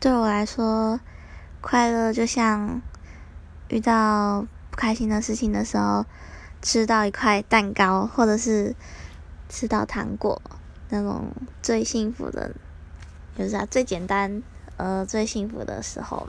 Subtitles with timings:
[0.00, 1.00] 对我来说，
[1.60, 2.80] 快乐就像
[3.68, 6.04] 遇到不开心的事情的时候，
[6.62, 8.76] 吃到一块蛋糕或者是
[9.48, 10.40] 吃到糖果
[10.90, 12.54] 那种最幸福的，
[13.36, 14.40] 就是啊，最简单
[14.76, 16.28] 呃，最幸福的时候。